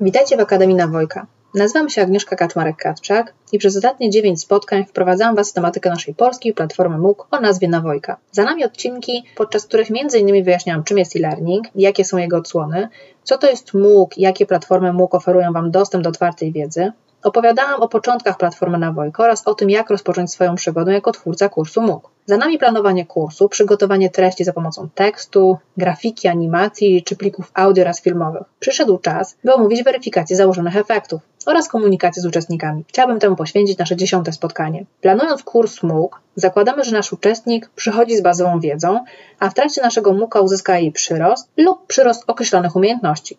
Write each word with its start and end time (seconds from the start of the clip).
Witajcie 0.00 0.36
w 0.36 0.40
Akademii 0.40 0.76
Nawojka. 0.76 1.26
Nazywam 1.54 1.88
się 1.88 2.02
Agnieszka 2.02 2.36
Kaczmarek-Katczak 2.36 3.24
i 3.52 3.58
przez 3.58 3.76
ostatnie 3.76 4.10
9 4.10 4.40
spotkań 4.40 4.84
wprowadzałam 4.84 5.36
Was 5.36 5.50
w 5.50 5.52
tematykę 5.52 5.90
naszej 5.90 6.14
polskiej 6.14 6.54
platformy 6.54 6.98
MOOC 6.98 7.18
o 7.30 7.40
nazwie 7.40 7.68
Nawojka. 7.68 8.16
Za 8.32 8.44
nami 8.44 8.64
odcinki, 8.64 9.24
podczas 9.36 9.66
których 9.66 9.88
m.in. 9.90 10.44
wyjaśniałam, 10.44 10.84
czym 10.84 10.98
jest 10.98 11.16
e-learning, 11.16 11.66
jakie 11.74 12.04
są 12.04 12.16
jego 12.16 12.36
odsłony, 12.36 12.88
co 13.22 13.38
to 13.38 13.50
jest 13.50 13.74
MOOC, 13.74 14.10
jakie 14.16 14.46
platformy 14.46 14.92
MOOC 14.92 15.14
oferują 15.14 15.52
Wam 15.52 15.70
dostęp 15.70 16.04
do 16.04 16.10
otwartej 16.10 16.52
wiedzy, 16.52 16.92
Opowiadałam 17.26 17.82
o 17.82 17.88
początkach 17.88 18.36
platformy 18.36 18.78
Nawojko 18.78 19.22
oraz 19.22 19.46
o 19.46 19.54
tym, 19.54 19.70
jak 19.70 19.90
rozpocząć 19.90 20.32
swoją 20.32 20.54
przygodę 20.54 20.92
jako 20.92 21.12
twórca 21.12 21.48
kursu 21.48 21.82
MOOC. 21.82 22.04
Za 22.26 22.36
nami 22.36 22.58
planowanie 22.58 23.06
kursu, 23.06 23.48
przygotowanie 23.48 24.10
treści 24.10 24.44
za 24.44 24.52
pomocą 24.52 24.88
tekstu, 24.94 25.58
grafiki, 25.76 26.28
animacji 26.28 27.02
czy 27.02 27.16
plików 27.16 27.50
audio 27.54 27.82
oraz 27.82 28.02
filmowych. 28.02 28.42
Przyszedł 28.60 28.98
czas, 28.98 29.36
by 29.44 29.54
omówić 29.54 29.82
weryfikację 29.82 30.36
założonych 30.36 30.76
efektów 30.76 31.20
oraz 31.46 31.68
komunikację 31.68 32.22
z 32.22 32.26
uczestnikami. 32.26 32.84
Chciałabym 32.88 33.18
temu 33.18 33.36
poświęcić 33.36 33.78
nasze 33.78 33.96
dziesiąte 33.96 34.32
spotkanie. 34.32 34.84
Planując 35.00 35.42
kurs 35.42 35.82
MOOC, 35.82 36.12
zakładamy, 36.36 36.84
że 36.84 36.92
nasz 36.92 37.12
uczestnik 37.12 37.68
przychodzi 37.68 38.16
z 38.16 38.22
bazową 38.22 38.60
wiedzą, 38.60 39.04
a 39.38 39.50
w 39.50 39.54
trakcie 39.54 39.82
naszego 39.82 40.12
MOOCa 40.12 40.40
uzyska 40.40 40.78
jej 40.78 40.92
przyrost 40.92 41.48
lub 41.56 41.86
przyrost 41.86 42.24
określonych 42.26 42.76
umiejętności. 42.76 43.36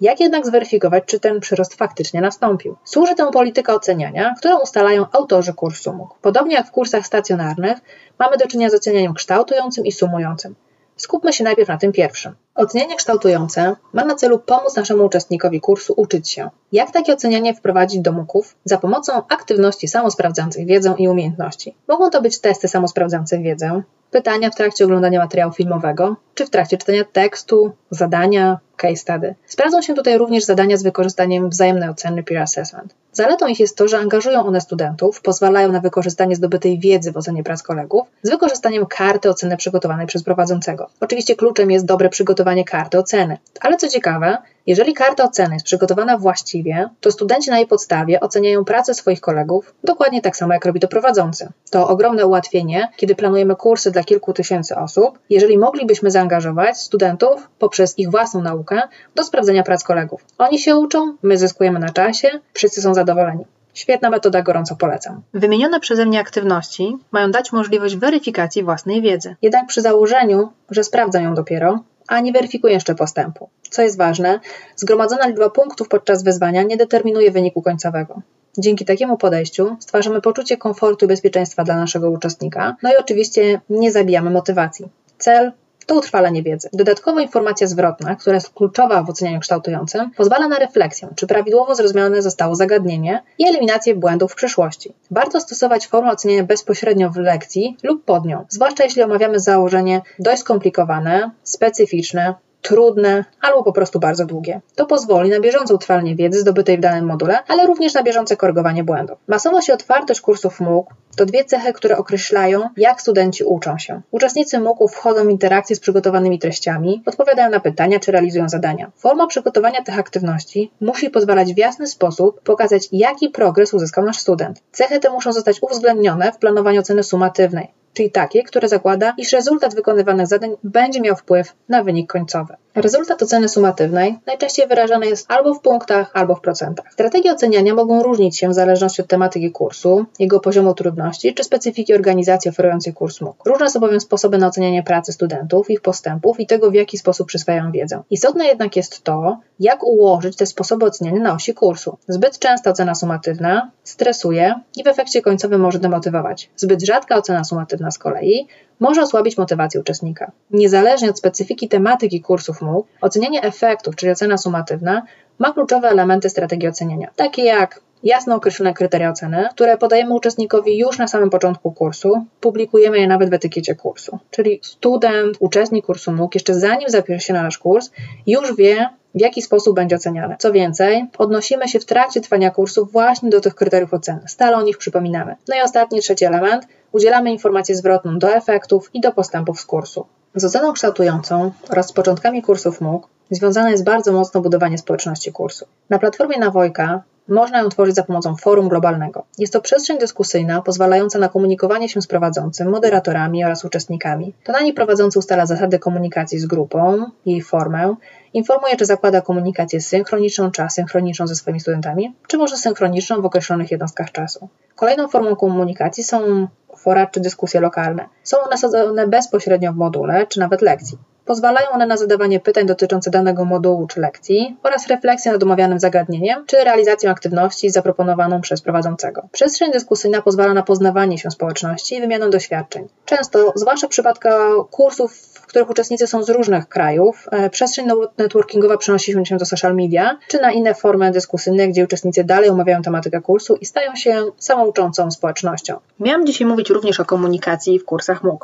Jak 0.00 0.20
jednak 0.20 0.46
zweryfikować, 0.46 1.04
czy 1.06 1.20
ten 1.20 1.40
przyrost 1.40 1.74
faktycznie 1.74 2.20
nastąpił? 2.20 2.76
Służy 2.84 3.14
temu 3.14 3.30
polityka 3.30 3.74
oceniania, 3.74 4.34
którą 4.38 4.58
ustalają 4.60 5.06
autorzy 5.12 5.54
kursu 5.54 5.92
MOOC. 5.92 6.10
Podobnie 6.22 6.54
jak 6.54 6.66
w 6.66 6.70
kursach 6.70 7.06
stacjonarnych, 7.06 7.78
mamy 8.18 8.36
do 8.36 8.46
czynienia 8.46 8.70
z 8.70 8.74
ocenianiem 8.74 9.14
kształtującym 9.14 9.86
i 9.86 9.92
sumującym. 9.92 10.54
Skupmy 10.96 11.32
się 11.32 11.44
najpierw 11.44 11.68
na 11.68 11.78
tym 11.78 11.92
pierwszym. 11.92 12.34
Ocenianie 12.58 12.96
kształtujące 12.96 13.76
ma 13.92 14.04
na 14.04 14.14
celu 14.14 14.38
pomóc 14.38 14.76
naszemu 14.76 15.04
uczestnikowi 15.04 15.60
kursu 15.60 15.94
uczyć 15.96 16.30
się. 16.30 16.50
Jak 16.72 16.90
takie 16.90 17.12
ocenianie 17.12 17.54
wprowadzić 17.54 18.00
do 18.00 18.12
MOOCów? 18.12 18.56
Za 18.64 18.78
pomocą 18.78 19.12
aktywności 19.28 19.88
samosprawdzających 19.88 20.66
wiedzę 20.66 20.94
i 20.98 21.08
umiejętności. 21.08 21.74
Mogą 21.88 22.10
to 22.10 22.22
być 22.22 22.40
testy 22.40 22.68
samosprawdzające 22.68 23.38
wiedzę, 23.38 23.82
pytania 24.10 24.50
w 24.50 24.54
trakcie 24.54 24.84
oglądania 24.84 25.20
materiału 25.20 25.52
filmowego, 25.52 26.16
czy 26.34 26.46
w 26.46 26.50
trakcie 26.50 26.78
czytania 26.78 27.04
tekstu, 27.12 27.72
zadania, 27.90 28.58
case 28.76 28.96
study. 28.96 29.34
Sprawdzą 29.46 29.82
się 29.82 29.94
tutaj 29.94 30.18
również 30.18 30.44
zadania 30.44 30.76
z 30.76 30.82
wykorzystaniem 30.82 31.48
wzajemnej 31.48 31.88
oceny 31.88 32.22
peer 32.22 32.42
assessment. 32.42 32.94
Zaletą 33.12 33.46
ich 33.46 33.60
jest 33.60 33.76
to, 33.76 33.88
że 33.88 33.98
angażują 33.98 34.46
one 34.46 34.60
studentów, 34.60 35.20
pozwalają 35.20 35.72
na 35.72 35.80
wykorzystanie 35.80 36.36
zdobytej 36.36 36.78
wiedzy 36.78 37.12
w 37.12 37.16
ocenie 37.16 37.44
prac 37.44 37.62
kolegów 37.62 38.08
z 38.22 38.30
wykorzystaniem 38.30 38.86
karty 38.86 39.30
oceny 39.30 39.56
przygotowanej 39.56 40.06
przez 40.06 40.22
prowadzącego. 40.22 40.90
Oczywiście 41.00 41.36
kluczem 41.36 41.70
jest 41.70 41.86
dobre 41.86 42.08
przygotowanie 42.08 42.47
karty 42.64 42.98
oceny, 42.98 43.38
ale 43.60 43.76
co 43.76 43.88
ciekawe, 43.88 44.38
jeżeli 44.66 44.94
karta 44.94 45.24
oceny 45.24 45.54
jest 45.54 45.66
przygotowana 45.66 46.18
właściwie, 46.18 46.88
to 47.00 47.10
studenci 47.10 47.50
na 47.50 47.58
jej 47.58 47.66
podstawie 47.66 48.20
oceniają 48.20 48.64
pracę 48.64 48.94
swoich 48.94 49.20
kolegów 49.20 49.74
dokładnie 49.84 50.22
tak 50.22 50.36
samo, 50.36 50.52
jak 50.52 50.64
robi 50.64 50.80
to 50.80 50.88
prowadzący. 50.88 51.48
To 51.70 51.88
ogromne 51.88 52.26
ułatwienie, 52.26 52.88
kiedy 52.96 53.14
planujemy 53.14 53.56
kursy 53.56 53.90
dla 53.90 54.04
kilku 54.04 54.32
tysięcy 54.32 54.76
osób, 54.76 55.18
jeżeli 55.30 55.58
moglibyśmy 55.58 56.10
zaangażować 56.10 56.78
studentów 56.78 57.48
poprzez 57.58 57.98
ich 57.98 58.10
własną 58.10 58.42
naukę 58.42 58.82
do 59.14 59.24
sprawdzenia 59.24 59.62
prac 59.62 59.84
kolegów. 59.84 60.24
Oni 60.38 60.58
się 60.58 60.76
uczą, 60.76 61.16
my 61.22 61.38
zyskujemy 61.38 61.78
na 61.78 61.88
czasie, 61.88 62.28
wszyscy 62.52 62.82
są 62.82 62.94
zadowoleni. 62.94 63.44
Świetna 63.74 64.10
metoda, 64.10 64.42
gorąco 64.42 64.76
polecam. 64.76 65.22
Wymienione 65.34 65.80
przeze 65.80 66.06
mnie 66.06 66.20
aktywności 66.20 66.96
mają 67.12 67.30
dać 67.30 67.52
możliwość 67.52 67.96
weryfikacji 67.96 68.62
własnej 68.62 69.02
wiedzy. 69.02 69.36
Jednak 69.42 69.66
przy 69.66 69.82
założeniu, 69.82 70.52
że 70.70 70.84
sprawdzam 70.84 71.24
ją 71.24 71.34
dopiero, 71.34 71.80
a 72.08 72.20
nie 72.20 72.32
weryfikuje 72.32 72.74
jeszcze 72.74 72.94
postępu. 72.94 73.48
Co 73.70 73.82
jest 73.82 73.98
ważne, 73.98 74.40
zgromadzona 74.76 75.26
liczba 75.26 75.50
punktów 75.50 75.88
podczas 75.88 76.24
wyzwania 76.24 76.62
nie 76.62 76.76
determinuje 76.76 77.30
wyniku 77.30 77.62
końcowego. 77.62 78.22
Dzięki 78.58 78.84
takiemu 78.84 79.16
podejściu 79.16 79.76
stwarzamy 79.80 80.20
poczucie 80.20 80.56
komfortu 80.56 81.04
i 81.04 81.08
bezpieczeństwa 81.08 81.64
dla 81.64 81.76
naszego 81.76 82.10
uczestnika, 82.10 82.76
no 82.82 82.92
i 82.92 82.96
oczywiście 82.96 83.60
nie 83.70 83.92
zabijamy 83.92 84.30
motywacji. 84.30 84.88
Cel 85.18 85.52
to 85.88 85.94
utrwalenie 85.94 86.42
wiedzy. 86.42 86.68
Dodatkowo 86.72 87.20
informacja 87.20 87.66
zwrotna, 87.66 88.16
która 88.16 88.34
jest 88.34 88.50
kluczowa 88.50 89.02
w 89.02 89.10
ocenianiu 89.10 89.40
kształtującym, 89.40 90.10
pozwala 90.16 90.48
na 90.48 90.56
refleksję, 90.58 91.08
czy 91.16 91.26
prawidłowo 91.26 91.74
zrozumiane 91.74 92.22
zostało 92.22 92.54
zagadnienie 92.54 93.22
i 93.38 93.48
eliminację 93.48 93.94
błędów 93.94 94.32
w 94.32 94.34
przyszłości. 94.34 94.92
Warto 95.10 95.40
stosować 95.40 95.86
formę 95.86 96.10
oceniania 96.10 96.44
bezpośrednio 96.44 97.10
w 97.10 97.16
lekcji 97.16 97.76
lub 97.82 98.04
pod 98.04 98.24
nią, 98.24 98.44
zwłaszcza 98.48 98.84
jeśli 98.84 99.02
omawiamy 99.02 99.40
założenie 99.40 100.02
dość 100.18 100.40
skomplikowane, 100.40 101.30
specyficzne, 101.42 102.34
trudne 102.62 103.24
albo 103.40 103.62
po 103.62 103.72
prostu 103.72 104.00
bardzo 104.00 104.26
długie. 104.26 104.60
To 104.74 104.86
pozwoli 104.86 105.30
na 105.30 105.40
bieżące 105.40 105.74
utrwalenie 105.74 106.16
wiedzy 106.16 106.40
zdobytej 106.40 106.78
w 106.78 106.80
danym 106.80 107.06
module, 107.06 107.38
ale 107.48 107.66
również 107.66 107.94
na 107.94 108.02
bieżące 108.02 108.36
korygowanie 108.36 108.84
błędów. 108.84 109.18
Masowość 109.26 109.68
i 109.68 109.72
otwartość 109.72 110.20
kursów 110.20 110.60
MOOC 110.60 110.86
to 111.16 111.26
dwie 111.26 111.44
cechy, 111.44 111.72
które 111.72 111.96
określają, 111.96 112.68
jak 112.76 113.00
studenci 113.00 113.44
uczą 113.44 113.78
się. 113.78 114.00
Uczestnicy 114.10 114.58
MOOC 114.58 114.92
wchodzą 114.92 115.26
w 115.26 115.30
interakcję 115.30 115.76
z 115.76 115.80
przygotowanymi 115.80 116.38
treściami, 116.38 117.02
odpowiadają 117.06 117.50
na 117.50 117.60
pytania 117.60 118.00
czy 118.00 118.12
realizują 118.12 118.48
zadania. 118.48 118.90
Forma 118.96 119.26
przygotowania 119.26 119.82
tych 119.82 119.98
aktywności 119.98 120.70
musi 120.80 121.10
pozwalać 121.10 121.54
w 121.54 121.58
jasny 121.58 121.86
sposób 121.86 122.40
pokazać, 122.40 122.88
jaki 122.92 123.28
progres 123.28 123.74
uzyskał 123.74 124.04
nasz 124.04 124.18
student. 124.18 124.62
Cechy 124.72 125.00
te 125.00 125.10
muszą 125.10 125.32
zostać 125.32 125.62
uwzględnione 125.62 126.32
w 126.32 126.38
planowaniu 126.38 126.80
oceny 126.80 127.02
sumatywnej 127.02 127.68
czyli 127.98 128.10
takie, 128.10 128.42
które 128.42 128.68
zakłada, 128.68 129.14
iż 129.16 129.32
rezultat 129.32 129.74
wykonywanych 129.74 130.26
zadań 130.26 130.50
będzie 130.64 131.00
miał 131.00 131.16
wpływ 131.16 131.52
na 131.68 131.82
wynik 131.84 132.12
końcowy. 132.12 132.54
Rezultat 132.74 133.22
oceny 133.22 133.48
sumatywnej 133.48 134.18
najczęściej 134.26 134.66
wyrażany 134.66 135.06
jest 135.06 135.26
albo 135.30 135.54
w 135.54 135.60
punktach, 135.60 136.10
albo 136.14 136.34
w 136.34 136.40
procentach. 136.40 136.92
Strategie 136.92 137.32
oceniania 137.32 137.74
mogą 137.74 138.02
różnić 138.02 138.38
się 138.38 138.48
w 138.48 138.54
zależności 138.54 139.02
od 139.02 139.08
tematyki 139.08 139.50
kursu, 139.50 140.06
jego 140.18 140.40
poziomu 140.40 140.74
trudności 140.74 141.34
czy 141.34 141.44
specyfiki 141.44 141.94
organizacji 141.94 142.48
oferującej 142.48 142.92
kurs 142.92 143.20
MOOC. 143.20 143.36
Różne 143.46 143.70
są 143.70 143.80
bowiem 143.80 144.00
sposoby 144.00 144.38
na 144.38 144.46
ocenianie 144.46 144.82
pracy 144.82 145.12
studentów, 145.12 145.70
ich 145.70 145.80
postępów 145.80 146.40
i 146.40 146.46
tego, 146.46 146.70
w 146.70 146.74
jaki 146.74 146.98
sposób 146.98 147.28
przyswajają 147.28 147.72
wiedzę. 147.72 148.02
Istotne 148.10 148.46
jednak 148.46 148.76
jest 148.76 149.04
to, 149.04 149.38
jak 149.60 149.84
ułożyć 149.84 150.36
te 150.36 150.46
sposoby 150.46 150.86
oceniania 150.86 151.20
na 151.20 151.34
osi 151.34 151.54
kursu. 151.54 151.98
Zbyt 152.08 152.38
częsta 152.38 152.70
ocena 152.70 152.94
sumatywna 152.94 153.70
stresuje 153.84 154.54
i 154.76 154.84
w 154.84 154.86
efekcie 154.86 155.22
końcowym 155.22 155.60
może 155.60 155.78
demotywować. 155.78 156.50
Zbyt 156.56 156.82
rzadka 156.82 157.16
ocena 157.16 157.44
sumatywna 157.44 157.87
z 157.90 157.98
kolei 157.98 158.46
może 158.80 159.02
osłabić 159.02 159.38
motywację 159.38 159.80
uczestnika. 159.80 160.32
Niezależnie 160.50 161.10
od 161.10 161.18
specyfiki 161.18 161.68
tematyki 161.68 162.20
kursów 162.20 162.62
MOOC, 162.62 162.86
ocenianie 163.00 163.42
efektów, 163.42 163.96
czyli 163.96 164.12
ocena 164.12 164.38
sumatywna, 164.38 165.02
ma 165.38 165.52
kluczowe 165.52 165.88
elementy 165.88 166.30
strategii 166.30 166.68
oceniania, 166.68 167.10
takie 167.16 167.44
jak 167.44 167.80
jasno 168.02 168.34
określone 168.34 168.74
kryteria 168.74 169.10
oceny, 169.10 169.48
które 169.50 169.78
podajemy 169.78 170.14
uczestnikowi 170.14 170.78
już 170.78 170.98
na 170.98 171.08
samym 171.08 171.30
początku 171.30 171.72
kursu, 171.72 172.26
publikujemy 172.40 172.98
je 172.98 173.06
nawet 173.06 173.30
w 173.30 173.32
etykiecie 173.32 173.74
kursu. 173.74 174.18
Czyli 174.30 174.60
student, 174.62 175.36
uczestnik 175.40 175.86
kursu 175.86 176.12
MOOC, 176.12 176.34
jeszcze 176.34 176.54
zanim 176.54 176.88
zapisze 176.88 177.20
się 177.20 177.32
na 177.32 177.42
nasz 177.42 177.58
kurs, 177.58 177.90
już 178.26 178.56
wie, 178.56 178.88
w 179.14 179.20
jaki 179.20 179.42
sposób 179.42 179.76
będzie 179.76 179.96
oceniany. 179.96 180.36
Co 180.38 180.52
więcej, 180.52 181.06
odnosimy 181.18 181.68
się 181.68 181.80
w 181.80 181.84
trakcie 181.84 182.20
trwania 182.20 182.50
kursu 182.50 182.86
właśnie 182.86 183.30
do 183.30 183.40
tych 183.40 183.54
kryteriów 183.54 183.94
oceny. 183.94 184.20
Stale 184.26 184.56
o 184.56 184.62
nich 184.62 184.78
przypominamy. 184.78 185.36
No 185.48 185.56
i 185.56 185.60
ostatni, 185.60 186.00
trzeci 186.00 186.24
element. 186.24 186.66
Udzielamy 186.92 187.32
informację 187.32 187.76
zwrotną 187.76 188.18
do 188.18 188.34
efektów 188.34 188.90
i 188.94 189.00
do 189.00 189.12
postępów 189.12 189.60
z 189.60 189.66
kursu. 189.66 190.06
Z 190.34 190.44
oceną 190.44 190.72
kształtującą 190.72 191.52
oraz 191.70 191.88
z 191.88 191.92
początkami 191.92 192.42
kursów 192.42 192.80
MOOC 192.80 193.02
związane 193.30 193.70
jest 193.70 193.84
bardzo 193.84 194.12
mocno 194.12 194.40
budowanie 194.40 194.78
społeczności 194.78 195.32
kursu. 195.32 195.66
Na 195.90 195.98
platformie 195.98 196.38
Nawojka 196.38 197.02
można 197.28 197.58
ją 197.58 197.68
tworzyć 197.68 197.94
za 197.94 198.02
pomocą 198.02 198.36
forum 198.36 198.68
globalnego. 198.68 199.24
Jest 199.38 199.52
to 199.52 199.60
przestrzeń 199.60 199.98
dyskusyjna 199.98 200.62
pozwalająca 200.62 201.18
na 201.18 201.28
komunikowanie 201.28 201.88
się 201.88 202.02
z 202.02 202.06
prowadzącym, 202.06 202.70
moderatorami 202.70 203.44
oraz 203.44 203.64
uczestnikami. 203.64 204.34
To 204.44 204.52
na 204.52 204.60
niej 204.60 204.74
prowadzący 204.74 205.18
ustala 205.18 205.46
zasady 205.46 205.78
komunikacji 205.78 206.38
z 206.38 206.46
grupą, 206.46 207.04
jej 207.26 207.42
formę, 207.42 207.94
informuje, 208.34 208.76
czy 208.76 208.86
zakłada 208.86 209.20
komunikację 209.20 209.80
synchroniczną 209.80 210.50
czy 210.50 210.62
asynchroniczną 210.62 211.26
ze 211.26 211.34
swoimi 211.34 211.60
studentami, 211.60 212.14
czy 212.26 212.38
może 212.38 212.56
synchroniczną 212.56 213.22
w 213.22 213.24
określonych 213.24 213.70
jednostkach 213.70 214.12
czasu. 214.12 214.48
Kolejną 214.74 215.08
formą 215.08 215.36
komunikacji 215.36 216.04
są 216.04 216.48
fora 216.76 217.06
czy 217.06 217.20
dyskusje 217.20 217.60
lokalne. 217.60 218.08
Są 218.22 218.38
one 218.38 218.58
sadzone 218.58 219.06
bezpośrednio 219.06 219.72
w 219.72 219.76
module 219.76 220.26
czy 220.26 220.40
nawet 220.40 220.62
lekcji. 220.62 220.98
Pozwalają 221.28 221.68
one 221.70 221.86
na 221.86 221.96
zadawanie 221.96 222.40
pytań 222.40 222.66
dotyczących 222.66 223.12
danego 223.12 223.44
modułu 223.44 223.86
czy 223.86 224.00
lekcji 224.00 224.56
oraz 224.62 224.86
refleksję 224.86 225.32
nad 225.32 225.42
omawianym 225.42 225.80
zagadnieniem 225.80 226.44
czy 226.46 226.56
realizacją 226.56 227.10
aktywności 227.10 227.70
zaproponowaną 227.70 228.40
przez 228.40 228.62
prowadzącego. 228.62 229.28
Przestrzeń 229.32 229.72
dyskusyjna 229.72 230.22
pozwala 230.22 230.54
na 230.54 230.62
poznawanie 230.62 231.18
się 231.18 231.30
społeczności 231.30 231.96
i 231.96 232.00
wymianę 232.00 232.30
doświadczeń. 232.30 232.88
Często, 233.04 233.52
zwłaszcza 233.54 233.86
w 233.86 233.90
przypadku 233.90 234.28
kursów, 234.70 235.16
w 235.16 235.46
których 235.46 235.70
uczestnicy 235.70 236.06
są 236.06 236.22
z 236.22 236.30
różnych 236.30 236.68
krajów, 236.68 237.26
e, 237.32 237.50
przestrzeń 237.50 237.86
networkingowa 238.18 238.76
przenosi 238.76 239.12
się 239.24 239.36
do 239.36 239.44
social 239.44 239.74
media 239.74 240.18
czy 240.28 240.40
na 240.40 240.52
inne 240.52 240.74
formy 240.74 241.10
dyskusyjne, 241.10 241.68
gdzie 241.68 241.84
uczestnicy 241.84 242.24
dalej 242.24 242.50
omawiają 242.50 242.82
tematykę 242.82 243.20
kursu 243.20 243.56
i 243.56 243.66
stają 243.66 243.96
się 243.96 244.24
samouczącą 244.38 245.10
społecznością. 245.10 245.78
Miałam 246.00 246.26
dzisiaj 246.26 246.46
mówić 246.46 246.70
również 246.70 247.00
o 247.00 247.04
komunikacji 247.04 247.78
w 247.78 247.84
kursach 247.84 248.22
MOOC 248.22 248.40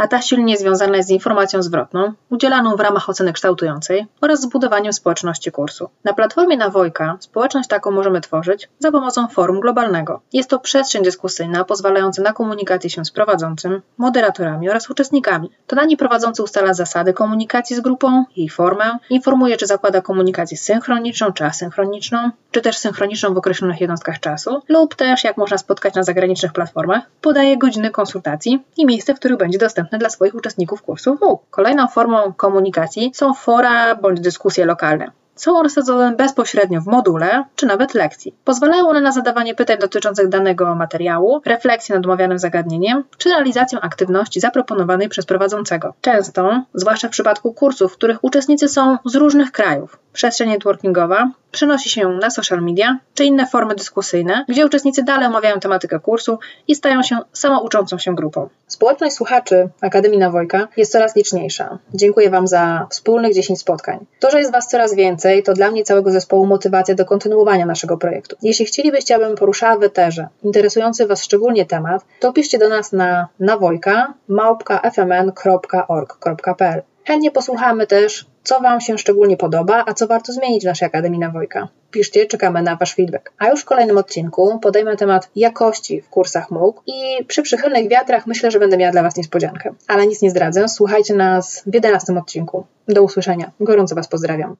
a 0.00 0.08
ta 0.08 0.22
silnie 0.22 0.56
związana 0.56 0.96
jest 0.96 1.08
z 1.08 1.12
informacją 1.12 1.62
zwrotną, 1.62 2.12
udzielaną 2.30 2.76
w 2.76 2.80
ramach 2.80 3.08
oceny 3.08 3.32
kształtującej 3.32 4.06
oraz 4.20 4.40
zbudowaniem 4.40 4.92
społeczności 4.92 5.52
kursu. 5.52 5.90
Na 6.04 6.12
platformie 6.12 6.56
Nawojka 6.56 7.16
społeczność 7.20 7.68
taką 7.68 7.90
możemy 7.90 8.20
tworzyć 8.20 8.68
za 8.78 8.92
pomocą 8.92 9.28
forum 9.28 9.60
globalnego. 9.60 10.20
Jest 10.32 10.50
to 10.50 10.58
przestrzeń 10.58 11.04
dyskusyjna 11.04 11.64
pozwalająca 11.64 12.22
na 12.22 12.32
komunikację 12.32 12.90
się 12.90 13.04
z 13.04 13.10
prowadzącym, 13.10 13.82
moderatorami 13.98 14.70
oraz 14.70 14.90
uczestnikami. 14.90 15.50
To 15.66 15.76
na 15.76 15.84
niej 15.84 15.96
prowadzący 15.96 16.42
ustala 16.42 16.74
zasady 16.74 17.12
komunikacji 17.12 17.76
z 17.76 17.80
grupą, 17.80 18.24
jej 18.36 18.48
formę, 18.48 18.98
informuje 19.10 19.56
czy 19.56 19.66
zakłada 19.66 20.00
komunikację 20.00 20.56
synchroniczną 20.56 21.32
czy 21.32 21.44
asynchroniczną, 21.44 22.30
czy 22.50 22.60
też 22.60 22.78
synchroniczną 22.78 23.34
w 23.34 23.38
określonych 23.38 23.80
jednostkach 23.80 24.20
czasu, 24.20 24.62
lub 24.68 24.94
też, 24.94 25.24
jak 25.24 25.36
można 25.36 25.58
spotkać 25.58 25.94
na 25.94 26.02
zagranicznych 26.02 26.52
platformach, 26.52 27.02
podaje 27.20 27.58
godziny 27.58 27.90
konsultacji 27.90 28.64
i 28.76 28.86
miejsce, 28.86 29.14
w 29.14 29.18
których 29.18 29.38
będzie 29.38 29.58
dostępne 29.90 29.98
dla 29.98 30.10
swoich 30.10 30.34
uczestników 30.34 30.82
kursu 30.82 31.18
MOOC. 31.20 31.40
Kolejną 31.50 31.88
formą 31.88 32.32
komunikacji 32.32 33.12
są 33.14 33.34
fora 33.34 33.94
bądź 33.94 34.20
dyskusje 34.20 34.66
lokalne 34.66 35.10
są 35.36 35.62
rozsadzone 35.62 36.16
bezpośrednio 36.16 36.80
w 36.80 36.86
module 36.86 37.44
czy 37.56 37.66
nawet 37.66 37.94
lekcji. 37.94 38.34
Pozwalają 38.44 38.88
one 38.88 39.00
na 39.00 39.12
zadawanie 39.12 39.54
pytań 39.54 39.78
dotyczących 39.78 40.28
danego 40.28 40.74
materiału, 40.74 41.40
refleksję 41.46 41.96
nad 41.96 42.06
omawianym 42.06 42.38
zagadnieniem 42.38 43.04
czy 43.18 43.28
realizację 43.28 43.80
aktywności 43.80 44.40
zaproponowanej 44.40 45.08
przez 45.08 45.26
prowadzącego. 45.26 45.94
Często, 46.00 46.64
zwłaszcza 46.74 47.08
w 47.08 47.10
przypadku 47.10 47.52
kursów, 47.52 47.92
w 47.92 47.96
których 47.96 48.24
uczestnicy 48.24 48.68
są 48.68 48.96
z 49.04 49.14
różnych 49.14 49.52
krajów, 49.52 49.98
przestrzeń 50.12 50.48
networkingowa 50.48 51.30
przenosi 51.52 51.90
się 51.90 52.08
na 52.08 52.30
social 52.30 52.62
media 52.62 52.98
czy 53.14 53.24
inne 53.24 53.46
formy 53.46 53.74
dyskusyjne, 53.74 54.44
gdzie 54.48 54.66
uczestnicy 54.66 55.02
dalej 55.02 55.26
omawiają 55.26 55.60
tematykę 55.60 55.98
kursu 55.98 56.38
i 56.68 56.74
stają 56.74 57.02
się 57.02 57.18
samouczącą 57.32 57.98
się 57.98 58.14
grupą. 58.14 58.48
Społeczność 58.66 59.16
słuchaczy 59.16 59.68
Akademii 59.80 60.18
Nawojka 60.18 60.68
jest 60.76 60.92
coraz 60.92 61.16
liczniejsza. 61.16 61.78
Dziękuję 61.94 62.30
Wam 62.30 62.46
za 62.46 62.86
wspólnych 62.90 63.34
10 63.34 63.60
spotkań. 63.60 64.06
To, 64.20 64.30
że 64.30 64.38
jest 64.38 64.52
Was 64.52 64.68
coraz 64.68 64.94
więcej, 64.94 65.42
to 65.42 65.52
dla 65.52 65.70
mnie 65.70 65.84
całego 65.84 66.10
zespołu 66.10 66.46
motywacja 66.46 66.94
do 66.94 67.04
kontynuowania 67.04 67.66
naszego 67.66 67.96
projektu. 67.96 68.36
Jeśli 68.42 68.66
chcielibyście, 68.66 69.14
abym 69.14 69.36
poruszała 69.36 69.76
w 69.76 69.82
eterze 69.82 70.28
interesujący 70.42 71.06
Was 71.06 71.24
szczególnie 71.24 71.66
temat, 71.66 72.04
to 72.20 72.32
piszcie 72.32 72.58
do 72.58 72.68
nas 72.68 72.92
na 72.92 73.28
nawojka 73.40 74.14
małpka.fmn.org.pl 74.28 76.82
Chętnie 77.04 77.30
posłuchamy 77.30 77.86
też, 77.86 78.26
co 78.42 78.60
Wam 78.60 78.80
się 78.80 78.98
szczególnie 78.98 79.36
podoba, 79.36 79.84
a 79.86 79.94
co 79.94 80.06
warto 80.06 80.32
zmienić 80.32 80.62
w 80.62 80.66
naszej 80.66 80.86
Akademii 80.86 81.20
Nawojka. 81.20 81.68
Piszcie, 81.90 82.26
czekamy 82.26 82.62
na 82.62 82.76
Wasz 82.76 82.94
feedback. 82.94 83.32
A 83.38 83.48
już 83.48 83.60
w 83.60 83.64
kolejnym 83.64 83.98
odcinku 83.98 84.58
podejmę 84.58 84.96
temat 84.96 85.30
jakości 85.36 86.00
w 86.00 86.08
kursach 86.08 86.50
MOOC 86.50 86.76
i 86.86 87.24
przy 87.24 87.42
przychylnych 87.42 87.88
wiatrach 87.88 88.26
myślę, 88.26 88.50
że 88.50 88.58
będę 88.58 88.76
miała 88.76 88.92
dla 88.92 89.02
Was 89.02 89.16
niespodziankę. 89.16 89.74
Ale 89.88 90.06
nic 90.06 90.22
nie 90.22 90.30
zdradzę, 90.30 90.68
słuchajcie 90.68 91.14
nas 91.14 91.62
w 91.66 91.74
11 91.74 92.18
odcinku. 92.18 92.66
Do 92.88 93.02
usłyszenia. 93.02 93.50
Gorąco 93.60 93.94
Was 93.94 94.08
pozdrawiam. 94.08 94.56